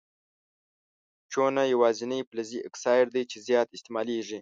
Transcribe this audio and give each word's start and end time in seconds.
چونه 1.31 1.61
یوازیني 1.73 2.19
فلزي 2.29 2.59
اکساید 2.67 3.07
دی 3.13 3.23
چې 3.31 3.37
زیات 3.47 3.67
استعمالیږي. 3.73 4.39